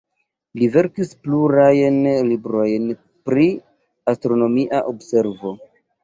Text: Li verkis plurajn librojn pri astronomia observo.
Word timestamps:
Li 0.59 0.67
verkis 0.75 1.09
plurajn 1.25 1.99
librojn 2.29 2.87
pri 3.29 3.45
astronomia 4.13 4.81
observo. 4.93 5.53